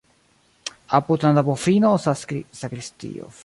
Apud 0.99 1.27
la 1.27 1.31
navofino 1.39 1.93
sakristio 2.07 3.13
aliĝas. 3.13 3.37